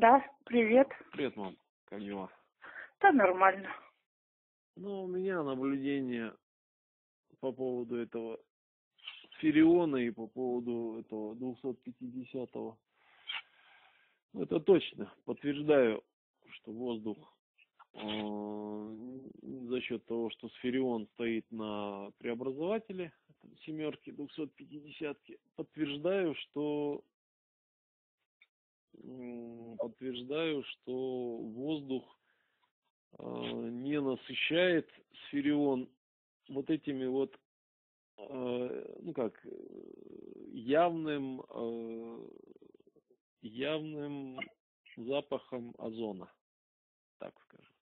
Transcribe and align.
Да, 0.00 0.22
привет. 0.44 0.88
Привет, 1.12 1.34
мам. 1.36 1.56
Как 1.86 2.00
дела? 2.00 2.28
Да 3.00 3.12
нормально. 3.12 3.70
Ну, 4.76 5.04
у 5.04 5.06
меня 5.06 5.42
наблюдение 5.42 6.34
по 7.40 7.50
поводу 7.50 7.96
этого 7.96 8.38
Фериона 9.38 9.96
и 9.96 10.10
по 10.10 10.26
поводу 10.26 10.98
этого 11.00 11.34
250-го. 11.36 12.76
Это 14.34 14.60
точно. 14.60 15.10
Подтверждаю, 15.24 16.04
что 16.50 16.72
воздух 16.72 17.16
э, 17.94 18.96
за 19.40 19.80
счет 19.80 20.04
того, 20.04 20.28
что 20.28 20.50
сферион 20.50 21.06
стоит 21.14 21.50
на 21.50 22.10
преобразователе 22.18 23.14
семерки 23.64 24.10
250-ки, 24.10 25.38
подтверждаю, 25.54 26.34
что 26.34 27.02
подтверждаю, 29.78 30.64
что 30.64 31.36
воздух 31.38 32.04
э, 33.18 33.24
не 33.24 34.00
насыщает 34.00 34.88
сферион 35.26 35.88
вот 36.48 36.70
этими 36.70 37.06
вот 37.06 37.38
э, 38.18 38.96
ну 39.02 39.12
как 39.12 39.44
явным 40.52 41.42
э, 41.48 42.28
явным 43.42 44.38
запахом 44.96 45.74
озона 45.78 46.30
так 47.18 47.34
скажем. 47.42 47.72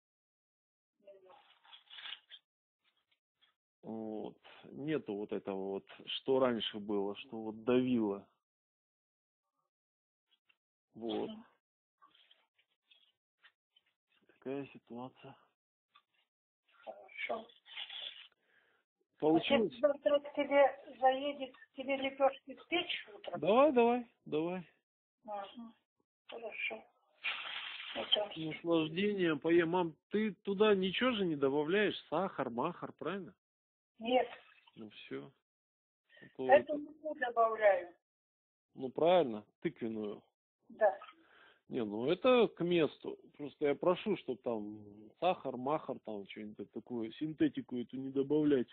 Вот. 3.83 4.39
Нету 4.71 5.15
вот 5.15 5.33
этого 5.33 5.73
вот 5.73 5.87
что 6.07 6.39
раньше 6.39 6.79
было 6.79 7.15
что 7.17 7.43
вот 7.43 7.65
давило 7.65 8.27
вот. 10.95 11.31
Такая 14.27 14.67
ситуация. 14.67 15.37
Хорошо. 16.73 17.47
Получилось? 19.19 19.73
Отец 19.73 19.81
завтра 19.81 20.21
к 20.21 20.35
тебе 20.35 20.97
заедет, 21.01 21.55
тебе 21.77 21.97
лепешки 21.97 22.59
спечь 22.63 23.09
утром? 23.15 23.41
Давай, 23.41 23.73
давай, 23.73 24.07
давай. 24.27 24.69
Ага. 25.27 25.73
Хорошо. 26.29 26.85
Это... 27.95 28.33
Наслаждение 28.37 29.37
поем. 29.37 29.71
Мам, 29.71 29.97
ты 30.11 30.33
туда 30.43 30.75
ничего 30.75 31.13
же 31.13 31.25
не 31.25 31.37
добавляешь? 31.37 31.97
Сахар, 32.11 32.51
махар, 32.51 32.93
правильно? 32.93 33.35
Нет. 33.99 34.29
Ну 34.75 34.91
все. 34.91 35.31
Это 36.39 36.77
муку 36.77 37.15
добавляю. 37.19 37.95
Ну 38.75 38.89
правильно, 38.91 39.45
тыквенную. 39.61 40.23
Да. 40.69 40.99
Не, 41.69 41.85
ну 41.85 42.11
это 42.11 42.49
к 42.49 42.63
месту. 42.63 43.19
Просто 43.37 43.67
я 43.67 43.75
прошу, 43.75 44.17
чтобы 44.19 44.39
там 44.43 44.79
сахар, 45.21 45.57
махар, 45.57 45.99
там 46.05 46.27
что-нибудь 46.29 46.71
такое, 46.73 47.11
синтетику 47.13 47.79
эту 47.79 47.97
не 47.97 48.11
добавлять. 48.11 48.69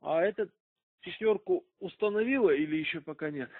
А 0.00 0.22
этот 0.22 0.50
пятерку 1.00 1.64
установила 1.78 2.50
или 2.50 2.76
еще 2.76 3.00
пока 3.00 3.30
нет? 3.30 3.50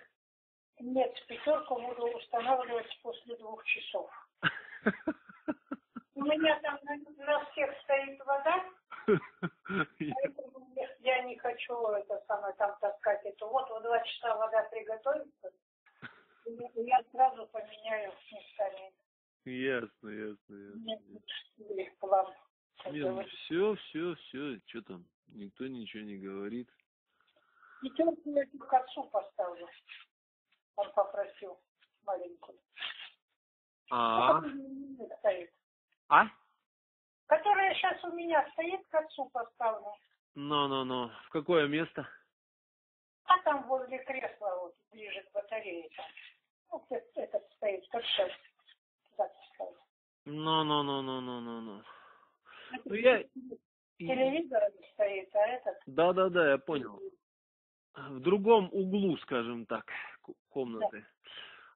Нет, 0.80 1.14
пятерку 1.28 1.74
буду 1.80 2.06
устанавливать 2.16 2.98
после 3.02 3.36
двух 3.36 3.64
часов. 3.64 4.10
У 6.14 6.24
меня 6.24 6.58
там 6.60 6.78
на, 6.82 7.24
на 7.24 7.44
всех 7.46 7.70
стоит 7.82 8.18
вода, 8.24 8.64
поэтому 9.06 10.69
я 11.00 11.22
не 11.22 11.36
хочу 11.38 11.74
это 11.88 12.22
самое 12.26 12.54
там 12.54 12.76
таскать 12.80 13.24
эту. 13.24 13.48
Вот 13.48 13.68
в 13.70 13.82
два 13.82 14.00
часа 14.02 14.36
вода 14.36 14.62
приготовится, 14.64 15.52
и 16.46 16.58
я 16.82 17.02
сразу 17.12 17.46
поменяю 17.46 18.12
местами. 18.32 18.92
Ясно, 19.44 20.08
ясно, 20.08 20.54
ясно. 20.54 20.98
Нет, 21.58 21.98
план. 21.98 22.26
Нет, 22.90 23.28
все, 23.28 23.74
все, 23.74 24.14
все, 24.14 24.58
что 24.66 24.82
там, 24.82 25.04
никто 25.28 25.66
ничего 25.66 26.02
не 26.02 26.16
говорит. 26.16 26.68
Пятерку 27.82 28.30
я 28.30 28.44
к 28.46 28.72
отцу 28.72 29.04
поставлю. 29.04 29.68
Он 30.76 30.92
попросил 30.92 31.58
маленькую. 32.04 32.58
А, 33.90 34.40
-а, 34.40 34.44
-а. 35.24 35.48
А? 36.08 36.26
Которая 37.26 37.74
сейчас 37.74 38.02
у 38.04 38.12
меня 38.12 38.48
стоит, 38.52 38.86
к 38.88 38.94
отцу 38.94 39.28
поставлю. 39.30 39.94
Ну-ну-ну. 40.34 41.10
В 41.26 41.28
какое 41.30 41.66
место? 41.66 42.08
А 43.24 43.38
там 43.42 43.66
возле 43.68 43.98
кресла, 44.04 44.58
вот, 44.60 44.74
ближе 44.92 45.22
к 45.22 45.32
батарее. 45.32 45.88
Там. 45.96 46.06
Вот 46.70 46.84
этот 47.14 47.42
стоит, 47.56 47.86
как 47.90 48.04
сейчас. 48.04 48.30
Ну-ну-ну-ну-ну-ну-ну. 50.24 51.82
Ну, 52.84 52.94
я... 52.94 53.24
Телевизор 53.98 54.62
стоит, 54.94 55.34
а 55.34 55.46
этот... 55.46 55.76
Да-да-да, 55.86 56.52
я 56.52 56.58
понял. 56.58 57.00
В 57.94 58.20
другом 58.20 58.68
углу, 58.72 59.16
скажем 59.18 59.66
так, 59.66 59.90
комнаты. 60.48 61.00
Да. 61.00 61.06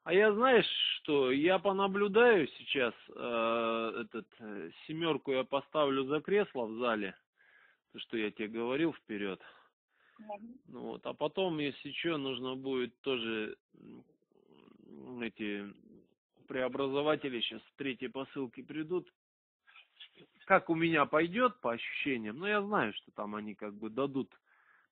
А 0.05 0.13
я 0.13 0.33
знаешь 0.33 0.69
что, 0.99 1.33
я 1.33 1.59
понаблюдаю 1.59 2.47
сейчас, 2.49 2.95
э, 3.09 4.03
этот, 4.03 4.27
э, 4.39 4.71
семерку 4.87 5.33
я 5.33 5.45
поставлю 5.45 6.05
за 6.05 6.21
кресло 6.21 6.67
в 6.67 6.79
зале, 6.79 7.17
что 7.99 8.17
я 8.17 8.31
тебе 8.31 8.49
говорил 8.49 8.93
вперед. 8.93 9.41
Mm-hmm. 10.21 10.61
Ну, 10.69 10.81
вот, 10.81 11.07
а 11.07 11.15
потом, 11.15 11.59
если 11.59 11.93
что, 11.93 12.17
нужно 12.17 12.57
будет 12.57 12.99
тоже 13.01 13.57
эти 15.21 15.73
преобразователи 16.47 17.41
сейчас 17.41 17.63
в 17.63 17.77
третьей 17.77 18.09
посылке 18.09 18.63
придут. 18.63 19.13
Как 20.47 20.69
у 20.69 20.75
меня 20.75 21.07
пойдет 21.07 21.59
по 21.61 21.73
ощущениям, 21.73 22.37
но 22.37 22.43
ну, 22.43 22.47
я 22.47 22.63
знаю, 22.63 22.93
что 22.93 23.11
там 23.13 23.35
они 23.35 23.55
как 23.55 23.75
бы 23.75 23.89
дадут 23.89 24.31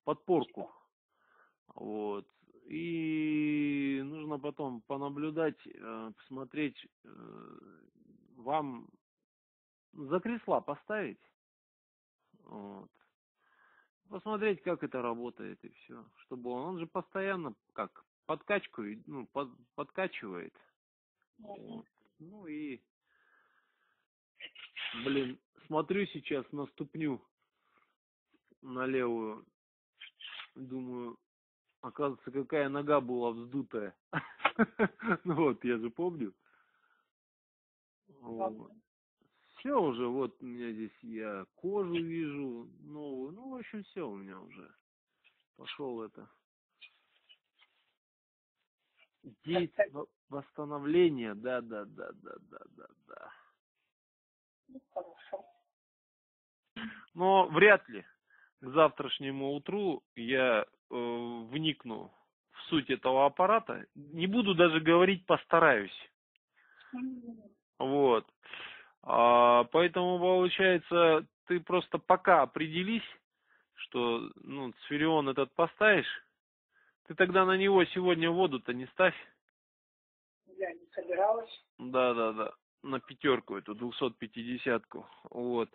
подпорку. 0.03 0.71
Вот. 1.75 2.27
И 2.65 4.01
нужно 4.03 4.39
потом 4.39 4.81
понаблюдать, 4.81 5.59
э, 5.65 6.11
посмотреть, 6.17 6.87
э, 7.03 7.09
вам 8.37 8.87
за 9.93 10.19
кресла 10.19 10.61
поставить. 10.61 11.19
Вот. 12.43 12.89
Посмотреть, 14.09 14.61
как 14.61 14.83
это 14.83 15.01
работает 15.01 15.63
и 15.63 15.69
все. 15.69 16.05
Чтобы 16.25 16.51
он, 16.51 16.61
он 16.61 16.79
же 16.79 16.87
постоянно 16.87 17.55
как 17.73 18.05
подкачку, 18.25 18.83
ну, 19.05 19.27
под, 19.27 19.49
подкачивает. 19.75 20.55
Вот. 21.39 21.85
Ну 22.19 22.47
и, 22.47 22.81
блин, 25.03 25.39
смотрю 25.67 26.05
сейчас 26.07 26.45
на 26.51 26.67
ступню, 26.67 27.21
на 28.61 28.85
левую, 28.85 29.45
думаю, 30.55 31.17
Оказывается, 31.83 32.31
какая 32.31 32.69
нога 32.69 33.01
была 33.01 33.31
вздутая. 33.31 33.95
Ну 35.25 35.35
вот, 35.35 35.63
я 35.65 35.77
же 35.79 35.89
помню. 35.89 36.33
Все 39.63 39.79
уже, 39.79 40.07
вот 40.07 40.35
у 40.41 40.45
меня 40.45 40.73
здесь 40.73 40.91
я 41.03 41.45
кожу 41.55 41.93
вижу 41.93 42.67
новую. 42.81 43.31
Ну, 43.31 43.51
в 43.51 43.55
общем, 43.55 43.81
все 43.85 44.05
у 44.05 44.13
меня 44.13 44.37
уже. 44.37 44.69
Пошел 45.55 46.01
это. 46.01 46.29
Действие 49.45 49.89
восстановления, 50.27 51.33
да, 51.33 51.61
да, 51.61 51.85
да, 51.85 52.11
да, 52.11 52.33
да, 52.51 52.59
да, 52.75 52.87
да. 53.07 53.31
Ну, 54.67 54.81
хорошо. 54.93 55.45
Но 57.13 57.47
вряд 57.47 57.87
ли 57.87 58.03
к 58.59 58.67
завтрашнему 58.67 59.53
утру 59.53 60.03
я 60.17 60.63
э, 60.63 60.65
вникну 60.89 62.11
в 62.51 62.61
суть 62.63 62.89
этого 62.89 63.27
аппарата. 63.27 63.85
Не 63.95 64.27
буду 64.27 64.55
даже 64.55 64.81
говорить 64.81 65.25
постараюсь. 65.25 66.11
Вот. 67.79 68.29
А, 69.03 69.65
поэтому 69.65 70.17
получается, 70.17 71.27
ты 71.45 71.59
просто 71.59 71.97
пока 71.97 72.41
определись, 72.41 73.03
что 73.75 74.31
ну, 74.35 74.73
сферион 74.85 75.29
этот 75.29 75.53
поставишь, 75.53 76.07
ты 77.07 77.15
тогда 77.15 77.45
на 77.45 77.57
него 77.57 77.83
сегодня 77.85 78.31
воду-то 78.31 78.73
не 78.73 78.87
ставь. 78.87 79.15
Я 80.57 80.71
не 80.73 80.87
собиралась. 80.93 81.51
Да, 81.77 82.13
да, 82.13 82.31
да. 82.31 82.53
На 82.81 82.99
пятерку 82.99 83.57
эту, 83.57 83.75
250-ку. 83.75 85.05
Вот. 85.31 85.69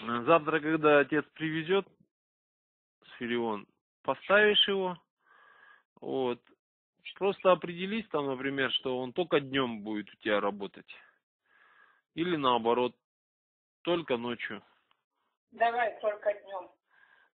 Завтра, 0.00 0.60
когда 0.60 1.00
отец 1.00 1.24
привезет 1.34 1.86
сферион, 3.14 3.66
поставишь 4.02 4.66
его, 4.66 4.98
вот, 6.00 6.40
просто 7.14 7.52
определись 7.52 8.06
там, 8.08 8.26
например, 8.26 8.72
что 8.72 8.98
он 8.98 9.12
только 9.12 9.40
днем 9.40 9.82
будет 9.82 10.12
у 10.12 10.16
тебя 10.16 10.40
работать. 10.40 10.86
Или 12.14 12.36
наоборот, 12.36 12.94
только 13.82 14.16
ночью. 14.16 14.62
Давай 15.52 15.98
только 16.00 16.32
днем. 16.32 16.70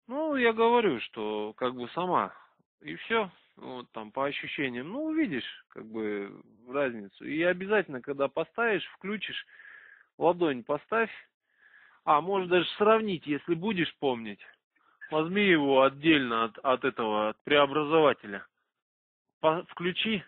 Ну, 0.07 0.37
я 0.37 0.53
говорю, 0.53 1.01
что 1.01 1.53
как 1.57 1.75
бы 1.75 1.89
сама. 1.91 2.33
И 2.81 2.97
все. 2.97 3.31
вот 3.57 3.91
там 3.93 4.13
по 4.13 4.27
ощущениям, 4.27 4.91
ну, 4.91 5.05
увидишь, 5.05 5.65
как 5.69 5.87
бы, 5.87 6.43
разницу. 6.69 7.25
И 7.25 7.43
обязательно, 7.43 8.03
когда 8.03 8.29
поставишь, 8.29 8.85
включишь, 8.93 9.47
ладонь 10.19 10.63
поставь, 10.63 11.11
а, 12.05 12.21
можешь 12.21 12.49
даже 12.49 12.69
сравнить, 12.77 13.27
если 13.27 13.55
будешь 13.55 13.95
помнить. 13.97 14.41
Возьми 15.11 15.43
его 15.43 15.83
отдельно 15.83 16.45
от, 16.45 16.59
от 16.59 16.85
этого, 16.85 17.31
от 17.31 17.43
преобразователя. 17.45 18.47
По, 19.41 19.65
включи, 19.71 20.23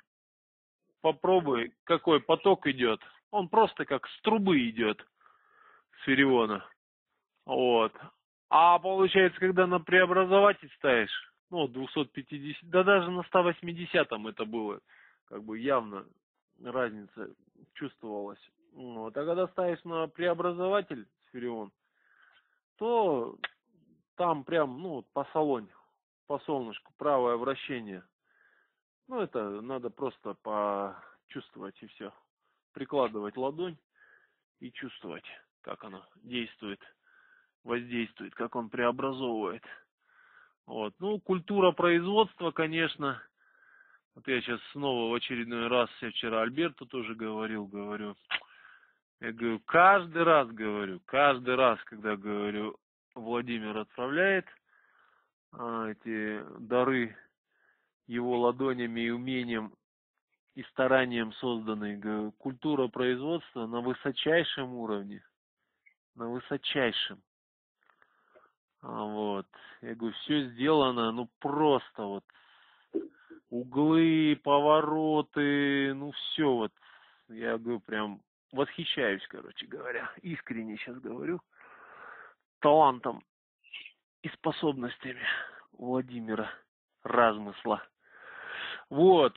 попробуй, 1.02 1.72
какой 1.84 2.20
поток 2.20 2.66
идет. 2.66 3.00
Он 3.30 3.48
просто 3.48 3.84
как 3.84 4.06
с 4.06 4.20
трубы 4.22 4.68
идет, 4.68 5.04
с 6.00 6.04
фериона. 6.04 6.64
Вот. 7.44 7.92
А 8.48 8.78
получается, 8.78 9.38
когда 9.40 9.66
на 9.66 9.80
преобразователь 9.80 10.70
ставишь, 10.76 11.32
ну, 11.50 11.68
250, 11.68 12.70
да 12.70 12.82
даже 12.82 13.10
на 13.10 13.22
180 13.24 13.94
это 13.94 14.44
было, 14.44 14.80
как 15.26 15.44
бы 15.44 15.58
явно 15.58 16.06
разница 16.62 17.34
чувствовалась. 17.74 18.40
Вот. 18.72 19.16
А 19.16 19.24
когда 19.24 19.46
ставишь 19.48 19.82
на 19.84 20.06
преобразователь 20.06 21.06
сферион, 21.28 21.72
то 22.78 23.36
там 24.16 24.44
прям, 24.44 24.80
ну, 24.80 25.02
по 25.12 25.24
салоне, 25.32 25.72
по 26.26 26.38
солнышку, 26.40 26.92
правое 26.96 27.36
вращение. 27.36 28.02
Ну, 29.08 29.20
это 29.20 29.60
надо 29.60 29.90
просто 29.90 30.34
почувствовать 30.34 31.80
и 31.82 31.86
все. 31.88 32.12
Прикладывать 32.76 33.38
ладонь 33.38 33.78
и 34.60 34.70
чувствовать, 34.70 35.24
как 35.62 35.82
оно 35.82 36.06
действует, 36.16 36.78
воздействует, 37.64 38.34
как 38.34 38.54
он 38.54 38.68
преобразовывает. 38.68 39.64
Вот. 40.66 40.92
Ну, 40.98 41.18
культура 41.20 41.72
производства, 41.72 42.50
конечно. 42.50 43.22
Вот 44.14 44.28
я 44.28 44.42
сейчас 44.42 44.60
снова 44.72 45.10
в 45.10 45.14
очередной 45.14 45.68
раз, 45.68 45.88
я 46.02 46.10
вчера 46.10 46.42
Альберту 46.42 46.84
тоже 46.84 47.14
говорил, 47.14 47.64
говорю. 47.64 48.14
Я 49.20 49.32
говорю, 49.32 49.60
каждый 49.60 50.24
раз 50.24 50.46
говорю, 50.50 51.00
каждый 51.06 51.54
раз, 51.54 51.82
когда 51.84 52.14
говорю, 52.14 52.76
Владимир 53.14 53.74
отправляет 53.78 54.44
а, 55.52 55.86
эти 55.92 56.44
дары 56.58 57.16
его 58.06 58.38
ладонями 58.38 59.00
и 59.00 59.10
умением 59.10 59.72
и 60.56 60.62
старанием 60.70 61.32
созданной 61.34 62.32
культура 62.38 62.88
производства 62.88 63.66
на 63.66 63.82
высочайшем 63.82 64.72
уровне. 64.74 65.22
На 66.14 66.28
высочайшем. 66.30 67.22
А, 68.80 69.04
вот. 69.04 69.46
Я 69.82 69.94
говорю, 69.94 70.16
все 70.22 70.48
сделано, 70.48 71.12
ну 71.12 71.28
просто 71.40 72.02
вот 72.04 72.24
углы, 73.50 74.40
повороты, 74.42 75.92
ну 75.94 76.12
все 76.12 76.50
вот. 76.50 76.72
Я 77.28 77.58
говорю, 77.58 77.80
прям 77.80 78.22
восхищаюсь, 78.50 79.26
короче 79.28 79.66
говоря. 79.66 80.10
Искренне 80.22 80.78
сейчас 80.78 80.98
говорю. 81.00 81.42
Талантом 82.60 83.22
и 84.22 84.30
способностями 84.30 85.22
Владимира 85.72 86.50
Размысла. 87.02 87.86
Вот. 88.90 89.36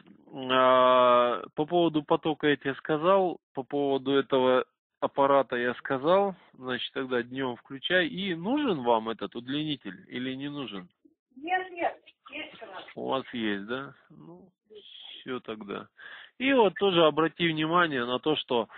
А, 0.51 1.41
по 1.55 1.65
поводу 1.65 2.03
потока 2.03 2.47
я 2.47 2.55
тебе 2.55 2.75
сказал. 2.75 3.39
По 3.53 3.63
поводу 3.63 4.13
этого 4.13 4.65
аппарата 4.99 5.55
я 5.55 5.73
сказал, 5.75 6.35
значит, 6.53 6.91
тогда 6.93 7.23
днем 7.23 7.55
включай. 7.55 8.07
И 8.07 8.35
нужен 8.35 8.83
вам 8.83 9.09
этот 9.09 9.35
удлинитель 9.35 10.05
или 10.07 10.33
не 10.35 10.49
нужен? 10.49 10.89
Нет, 11.35 11.71
нет, 11.71 11.97
есть 12.31 12.61
у 12.61 12.65
нас. 12.65 12.83
У 12.95 13.07
вас 13.07 13.23
есть, 13.33 13.65
да? 13.65 13.93
Ну, 14.09 14.49
все 15.21 15.39
тогда. 15.39 15.87
И 16.37 16.53
вот 16.53 16.73
тоже 16.75 17.05
обрати 17.05 17.47
внимание 17.47 18.05
на 18.05 18.19
то, 18.19 18.35
что 18.35 18.69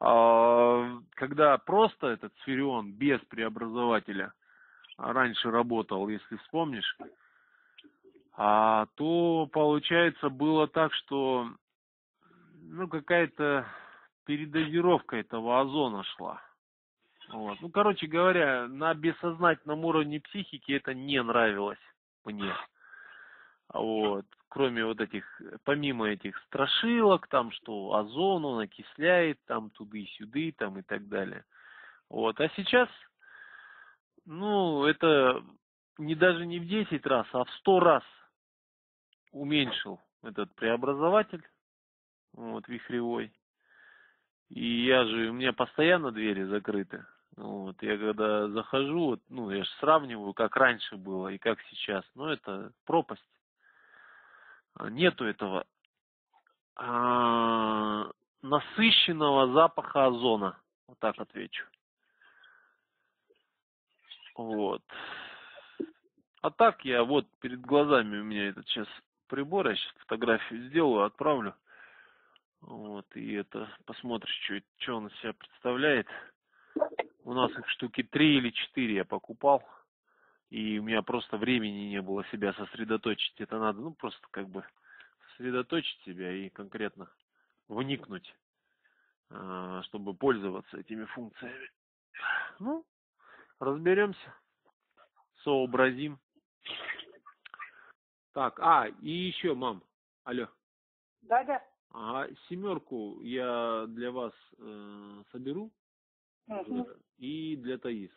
э, 0.00 1.00
когда 1.14 1.58
просто 1.58 2.08
этот 2.08 2.32
сферион 2.42 2.92
без 2.92 3.20
преобразователя 3.28 4.32
раньше 4.98 5.50
работал, 5.50 6.08
если 6.08 6.36
вспомнишь, 6.36 6.96
а, 8.36 8.86
то 8.96 9.48
получается 9.50 10.28
было 10.28 10.68
так, 10.68 10.92
что 10.92 11.48
ну 12.60 12.86
какая-то 12.88 13.66
передозировка 14.26 15.16
этого 15.16 15.60
озона 15.60 16.04
шла. 16.04 16.42
Вот. 17.30 17.60
Ну, 17.60 17.70
короче 17.70 18.06
говоря, 18.06 18.68
на 18.68 18.94
бессознательном 18.94 19.84
уровне 19.84 20.20
психики 20.20 20.72
это 20.72 20.94
не 20.94 21.20
нравилось 21.22 21.78
мне. 22.24 22.52
Вот. 23.72 24.26
Кроме 24.48 24.84
вот 24.84 25.00
этих, 25.00 25.24
помимо 25.64 26.08
этих 26.08 26.38
страшилок, 26.44 27.26
там, 27.28 27.50
что 27.50 27.94
озон 27.94 28.44
он 28.44 28.60
окисляет, 28.60 29.38
там, 29.46 29.70
туды-сюды, 29.70 30.52
там, 30.56 30.78
и 30.78 30.82
так 30.82 31.08
далее. 31.08 31.44
Вот. 32.08 32.40
А 32.40 32.48
сейчас, 32.50 32.88
ну, 34.24 34.84
это 34.84 35.42
не 35.98 36.14
даже 36.14 36.46
не 36.46 36.60
в 36.60 36.66
10 36.66 37.04
раз, 37.06 37.26
а 37.32 37.44
в 37.44 37.50
100 37.50 37.80
раз 37.80 38.02
уменьшил 39.32 40.00
этот 40.22 40.54
преобразователь, 40.54 41.46
вот, 42.32 42.68
вихревой. 42.68 43.32
И 44.48 44.84
я 44.84 45.04
же, 45.04 45.30
у 45.30 45.32
меня 45.32 45.52
постоянно 45.52 46.12
двери 46.12 46.44
закрыты. 46.44 47.04
Вот, 47.36 47.82
я 47.82 47.98
когда 47.98 48.48
захожу, 48.48 49.06
вот, 49.06 49.20
ну, 49.28 49.50
я 49.50 49.64
же 49.64 49.70
сравниваю, 49.80 50.32
как 50.32 50.56
раньше 50.56 50.96
было 50.96 51.28
и 51.28 51.38
как 51.38 51.60
сейчас. 51.70 52.04
Ну, 52.14 52.28
это 52.28 52.72
пропасть. 52.84 53.22
А, 54.74 54.88
нету 54.88 55.24
этого 55.24 55.66
а, 56.76 58.10
насыщенного 58.42 59.52
запаха 59.52 60.06
озона. 60.06 60.58
Вот 60.86 60.98
так 60.98 61.18
отвечу. 61.18 61.66
Вот. 64.34 64.82
А 66.42 66.50
так 66.50 66.84
я 66.84 67.02
вот 67.04 67.26
перед 67.40 67.60
глазами 67.60 68.18
у 68.18 68.24
меня 68.24 68.48
этот 68.48 68.66
сейчас 68.68 68.86
прибор, 69.28 69.68
я 69.68 69.76
сейчас 69.76 69.92
фотографию 69.98 70.68
сделаю, 70.68 71.04
отправлю. 71.04 71.54
Вот, 72.60 73.06
и 73.14 73.34
это, 73.34 73.68
посмотришь, 73.84 74.34
что, 74.44 74.60
что 74.78 74.96
он 74.96 75.06
из 75.08 75.16
себя 75.20 75.32
представляет. 75.34 76.08
У 77.24 77.32
нас 77.32 77.50
их 77.52 77.68
штуки 77.70 78.02
три 78.02 78.38
или 78.38 78.50
четыре 78.50 78.96
я 78.96 79.04
покупал. 79.04 79.62
И 80.50 80.78
у 80.78 80.82
меня 80.82 81.02
просто 81.02 81.36
времени 81.36 81.88
не 81.88 82.00
было 82.00 82.24
себя 82.26 82.52
сосредоточить. 82.54 83.40
Это 83.40 83.58
надо, 83.58 83.80
ну, 83.80 83.92
просто 83.92 84.20
как 84.30 84.48
бы 84.48 84.64
сосредоточить 85.30 86.00
себя 86.02 86.32
и 86.32 86.48
конкретно 86.48 87.10
вникнуть, 87.68 88.34
а, 89.30 89.82
чтобы 89.84 90.14
пользоваться 90.14 90.78
этими 90.78 91.04
функциями. 91.06 91.70
Ну, 92.60 92.84
разберемся, 93.58 94.34
сообразим. 95.42 96.18
Так, 98.36 98.60
а, 98.60 98.88
и 99.00 99.10
еще, 99.10 99.54
мам, 99.54 99.82
алло. 100.24 100.46
Да, 101.22 101.42
да. 101.44 101.64
А 101.88 102.28
семерку 102.50 103.22
я 103.22 103.86
для 103.88 104.10
вас 104.10 104.34
э, 104.58 105.22
соберу 105.32 105.72
Угу. 106.46 106.86
и 107.16 107.56
для 107.56 107.78
Таис. 107.78 108.10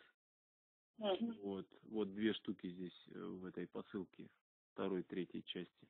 Угу. 0.98 1.32
Вот, 1.42 1.66
вот 1.84 2.12
две 2.12 2.34
штуки 2.34 2.68
здесь 2.68 3.08
э, 3.14 3.18
в 3.18 3.46
этой 3.46 3.66
посылке 3.66 4.28
второй, 4.74 5.04
третьей 5.04 5.42
части. 5.42 5.88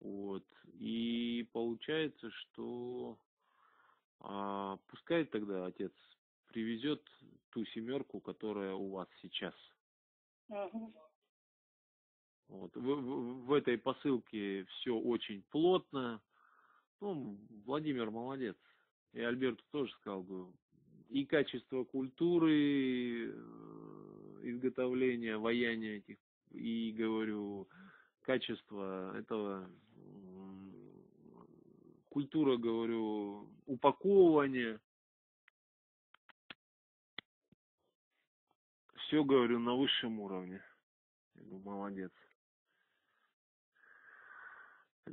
Вот. 0.00 0.46
И 0.78 1.46
получается, 1.52 2.30
что 2.30 3.18
а, 4.20 4.78
пускай 4.86 5.26
тогда 5.26 5.66
отец 5.66 5.92
привезет 6.46 7.06
ту 7.50 7.66
семерку, 7.66 8.18
которая 8.18 8.72
у 8.72 8.92
вас 8.92 9.08
сейчас. 9.20 9.54
Угу. 10.48 11.11
Вот. 12.48 12.74
В, 12.76 12.80
в, 12.80 13.46
в 13.46 13.52
этой 13.52 13.78
посылке 13.78 14.64
все 14.64 14.94
очень 14.94 15.42
плотно. 15.50 16.20
Ну, 17.00 17.38
Владимир 17.64 18.10
молодец. 18.10 18.56
И 19.12 19.20
Альберту 19.20 19.62
тоже 19.70 19.92
сказал 19.94 20.22
бы. 20.22 20.52
И 21.08 21.26
качество 21.26 21.84
культуры, 21.84 23.30
э, 23.30 24.40
изготовления, 24.44 25.36
ваяния 25.36 25.98
этих, 25.98 26.16
и, 26.52 26.94
говорю, 26.96 27.68
качество 28.22 29.16
этого, 29.16 29.68
культура, 32.08 32.56
говорю, 32.56 33.48
упаковывания. 33.66 34.80
Все, 38.96 39.24
говорю, 39.24 39.58
на 39.58 39.74
высшем 39.74 40.20
уровне. 40.20 40.62
Я 41.34 41.42
говорю, 41.42 41.62
молодец. 41.64 42.12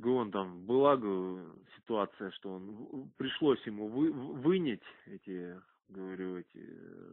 Он 0.04 0.30
там 0.30 0.64
была 0.66 0.96
ситуация, 1.76 2.30
что 2.32 2.54
он 2.54 3.10
пришлось 3.16 3.64
ему 3.66 3.88
вы, 3.88 4.12
вынять 4.12 4.82
эти 5.06 5.60
говорю, 5.90 6.38
эти 6.38 6.64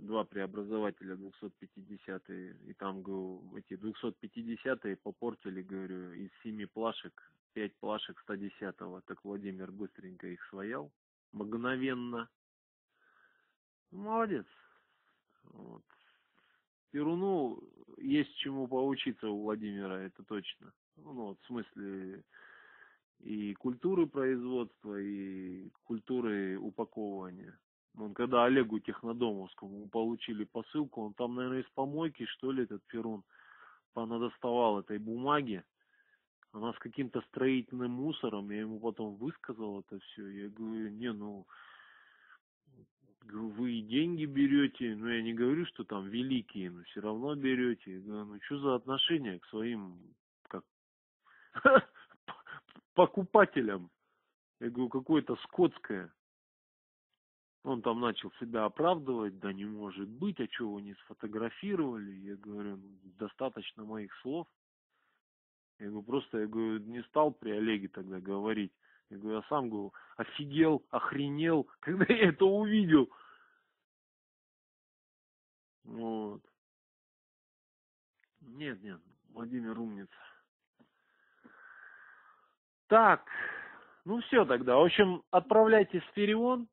два 0.01 0.23
преобразователя 0.23 1.15
250 1.15 2.29
и 2.29 2.73
там, 2.77 3.01
говорю, 3.01 3.55
эти 3.55 3.75
250 3.75 5.01
попортили, 5.01 5.61
говорю, 5.61 6.13
из 6.13 6.29
семи 6.43 6.65
плашек, 6.65 7.31
пять 7.53 7.75
плашек 7.79 8.19
110 8.21 8.75
-го. 8.81 9.01
Так 9.05 9.23
Владимир 9.23 9.71
быстренько 9.71 10.27
их 10.27 10.43
своял, 10.49 10.91
мгновенно. 11.31 12.29
Молодец. 13.91 14.45
Вот. 15.43 15.83
Перуну 16.91 17.59
есть 17.97 18.35
чему 18.37 18.67
поучиться 18.67 19.27
у 19.29 19.41
Владимира, 19.43 19.99
это 20.01 20.23
точно. 20.23 20.73
Ну, 20.97 21.13
вот, 21.13 21.39
в 21.41 21.45
смысле, 21.47 22.23
и 23.19 23.53
культуры 23.55 24.07
производства, 24.07 24.99
и 24.99 25.69
культуры 25.83 26.57
упаковывания. 26.57 27.57
Он 27.97 28.13
когда 28.13 28.45
Олегу 28.45 28.79
Технодомовскому 28.79 29.87
получили 29.89 30.43
посылку, 30.43 31.01
он 31.01 31.13
там, 31.13 31.35
наверное, 31.35 31.61
из 31.61 31.69
помойки, 31.71 32.25
что 32.25 32.51
ли, 32.51 32.63
этот 32.63 32.83
Перун, 32.87 33.23
понадоставал 33.93 34.79
этой 34.79 34.99
бумаги. 34.99 35.63
Она 36.51 36.73
с 36.73 36.77
каким-то 36.77 37.21
строительным 37.21 37.91
мусором, 37.91 38.51
я 38.51 38.61
ему 38.61 38.79
потом 38.79 39.15
высказал 39.15 39.79
это 39.79 39.99
все. 39.99 40.27
Я 40.27 40.49
говорю, 40.49 40.89
не, 40.89 41.11
ну, 41.11 41.45
вы 43.31 43.73
и 43.73 43.81
деньги 43.81 44.25
берете, 44.25 44.95
ну 44.95 45.07
я 45.07 45.21
не 45.21 45.33
говорю, 45.33 45.65
что 45.65 45.83
там 45.83 46.07
великие, 46.07 46.71
но 46.71 46.83
все 46.83 47.01
равно 47.01 47.35
берете. 47.35 47.95
Я 47.95 47.99
говорю, 47.99 48.25
ну 48.25 48.39
что 48.43 48.59
за 48.59 48.75
отношение 48.75 49.39
к 49.39 49.45
своим 49.47 49.99
как 50.43 50.63
покупателям? 52.97 53.91
Я 54.59 54.71
говорю, 54.71 54.89
какое-то 54.89 55.35
скотское. 55.43 56.11
Он 57.63 57.83
там 57.83 57.99
начал 57.99 58.31
себя 58.39 58.65
оправдывать, 58.65 59.37
да 59.37 59.53
не 59.53 59.65
может 59.65 60.09
быть, 60.09 60.39
а 60.39 60.47
чего 60.47 60.73
вы 60.73 60.81
не 60.81 60.95
сфотографировали? 60.95 62.11
Я 62.11 62.35
говорю, 62.37 62.77
ну, 62.77 62.89
достаточно 63.19 63.83
моих 63.83 64.11
слов. 64.21 64.47
Я 65.77 65.89
говорю, 65.89 66.03
просто, 66.03 66.39
я 66.39 66.47
говорю, 66.47 66.79
не 66.79 67.03
стал 67.03 67.31
при 67.33 67.51
Олеге 67.51 67.87
тогда 67.87 68.19
говорить. 68.19 68.73
Я 69.11 69.17
говорю, 69.17 69.37
я 69.37 69.43
сам 69.47 69.69
говорю, 69.69 69.93
офигел, 70.15 70.83
охренел, 70.89 71.67
когда 71.81 72.05
я 72.11 72.29
это 72.29 72.45
увидел. 72.45 73.11
Вот. 75.83 76.41
Нет, 78.41 78.81
нет, 78.81 78.99
Владимир 79.29 79.79
умница. 79.79 80.26
Так, 82.87 83.27
ну 84.05 84.21
все 84.21 84.45
тогда. 84.45 84.77
В 84.77 84.83
общем, 84.83 85.23
отправляйте 85.31 86.01
Сферион. 86.11 86.67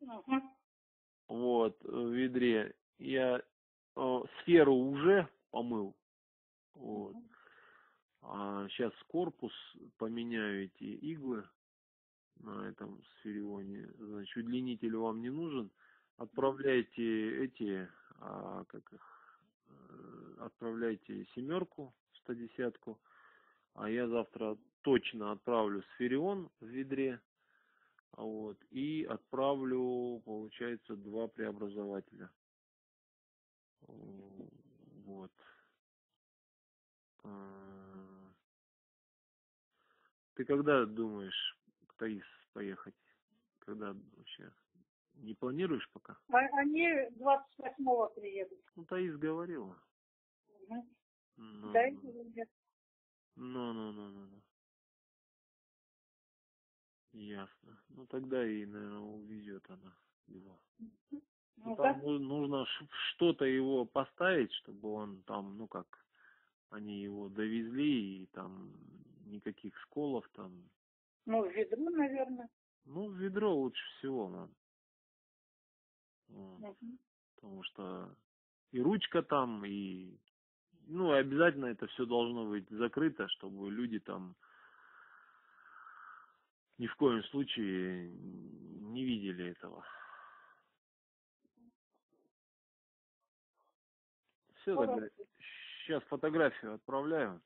Угу. 0.00 0.42
Вот, 1.28 1.82
в 1.82 2.12
ведре. 2.12 2.74
Я 2.98 3.40
э, 3.96 4.22
сферу 4.40 4.74
уже 4.74 5.28
помыл. 5.50 5.96
Вот. 6.74 7.16
А 8.22 8.66
сейчас 8.68 8.92
корпус 9.08 9.52
поменяю 9.98 10.64
эти 10.64 10.84
иглы 10.84 11.44
на 12.40 12.68
этом 12.68 13.02
сферионе. 13.18 13.88
Значит, 13.98 14.36
удлинитель 14.36 14.96
вам 14.96 15.20
не 15.20 15.30
нужен. 15.30 15.70
Отправляйте 16.16 17.44
эти, 17.44 17.88
а, 18.20 18.64
как 18.64 18.92
их, 18.92 19.40
э, 19.68 20.36
отправляйте 20.40 21.26
семерку, 21.34 21.94
110-ку. 22.22 22.98
А 23.74 23.90
я 23.90 24.06
завтра 24.08 24.56
точно 24.84 25.32
отправлю 25.32 25.82
сферион 25.94 26.50
в 26.60 26.66
ведре. 26.66 27.20
Вот, 28.12 28.56
и 28.70 29.04
отправлю, 29.10 30.22
получается, 30.24 30.94
два 30.94 31.26
преобразователя. 31.26 32.30
Вот. 33.80 35.32
А, 37.24 38.30
ты 40.34 40.44
когда 40.44 40.84
думаешь 40.86 41.58
к 41.88 41.94
Таис 41.94 42.24
поехать? 42.52 42.94
Когда 43.60 43.96
вообще? 44.16 44.52
Не 45.14 45.34
планируешь 45.34 45.88
пока? 45.92 46.16
А 46.28 46.38
Они 46.58 46.86
28-го 47.18 48.10
приедут. 48.10 48.60
Ну, 48.76 48.84
Таис 48.84 49.16
говорила. 49.16 49.76
Угу. 50.68 50.86
Ну, 51.36 51.72
Да, 51.72 51.86
или 51.88 52.32
нет? 52.36 52.48
ну, 53.34 53.72
ну, 53.72 53.72
ну, 53.72 53.72
ну. 53.83 53.83
Ясно. 57.14 57.78
Ну, 57.90 58.06
тогда 58.06 58.44
и, 58.44 58.66
наверное, 58.66 58.98
увезет 58.98 59.64
она 59.70 59.96
его. 60.26 60.60
Ну, 60.78 61.22
Ну, 61.56 61.76
да. 61.76 61.94
там 61.94 62.02
ну- 62.02 62.18
нужно 62.18 62.66
что-то 63.10 63.44
его 63.44 63.84
поставить, 63.84 64.52
чтобы 64.54 64.92
он 64.92 65.22
там, 65.22 65.56
ну 65.56 65.68
как, 65.68 65.86
они 66.70 67.02
его 67.02 67.28
довезли, 67.28 68.22
и 68.22 68.26
там 68.26 68.72
никаких 69.26 69.78
сколов 69.82 70.28
там. 70.30 70.68
Ну, 71.26 71.48
в 71.48 71.52
ведро, 71.52 71.90
наверное. 71.90 72.48
Ну, 72.84 73.08
в 73.08 73.16
ведро 73.16 73.54
лучше 73.54 73.82
всего 73.98 74.28
надо. 74.28 74.52
Вот. 76.28 76.76
Потому 77.36 77.62
что 77.62 78.16
и 78.72 78.80
ручка 78.80 79.22
там, 79.22 79.64
и 79.64 80.18
ну, 80.86 81.14
и 81.14 81.18
обязательно 81.18 81.66
это 81.66 81.86
все 81.86 82.04
должно 82.06 82.48
быть 82.48 82.68
закрыто, 82.68 83.28
чтобы 83.28 83.70
люди 83.70 84.00
там 84.00 84.34
ни 86.78 86.86
в 86.86 86.96
коем 86.96 87.22
случае 87.24 88.10
не 88.10 89.04
видели 89.04 89.50
этого. 89.50 89.84
Все, 94.56 94.74
тогда 94.76 94.94
Хорошо. 94.94 95.14
сейчас 95.84 96.02
фотографию 96.04 96.74
отправляю. 96.74 97.42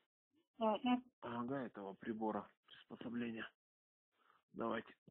Ага, 1.21 1.65
этого 1.65 1.93
прибора 1.95 2.49
приспособления. 2.65 3.49
Давайте. 4.53 4.93